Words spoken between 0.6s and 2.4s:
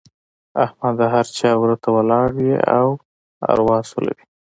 احمد د هر چا وره ته ولاړ